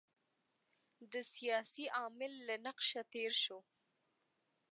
د 1.11 1.13
سیاسي 1.33 1.85
عامل 1.97 2.33
له 2.47 2.55
نقشه 2.65 3.01
تېر 3.13 3.31
شو. 3.43 3.59